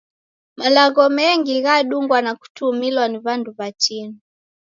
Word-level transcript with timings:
Malagho 0.57 1.09
mengi 1.09 1.55
ghadungwa 1.65 2.17
na 2.23 2.31
kutumilwa 2.39 3.05
ni 3.09 3.17
w'andu 3.25 3.49
w'atini. 3.57 4.17